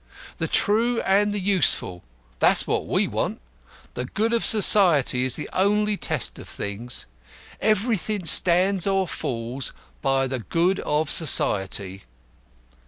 [0.39, 2.03] The True and the Useful
[2.39, 3.39] that's what we want.
[3.93, 7.05] The Good of Society is the only test of things.
[7.59, 12.01] Everything stands or falls by the Good of Society."